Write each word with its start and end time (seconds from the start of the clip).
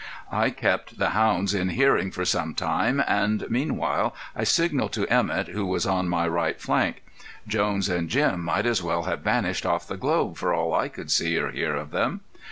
I 0.31 0.49
kept 0.49 0.97
the 0.97 1.11
hounds 1.11 1.53
in 1.53 1.69
hearing 1.69 2.09
for 2.09 2.25
some 2.25 2.55
time 2.55 3.03
and 3.05 3.45
meanwhile 3.51 4.15
I 4.35 4.45
signalled 4.45 4.93
to 4.93 5.05
Emett 5.13 5.49
who 5.49 5.63
was 5.63 5.85
on 5.85 6.09
my 6.09 6.27
right 6.27 6.59
flank. 6.59 7.03
Jones 7.47 7.87
and 7.87 8.09
Jim 8.09 8.43
might 8.43 8.65
as 8.65 8.81
well 8.81 9.03
have 9.03 9.19
vanished 9.19 9.63
off 9.63 9.87
the 9.87 9.97
globe 9.97 10.37
for 10.37 10.55
all 10.55 10.73
I 10.73 10.87
could 10.87 11.11
see 11.11 11.37
or 11.37 11.51
hear 11.51 11.75
of 11.75 11.91
them. 11.91 12.21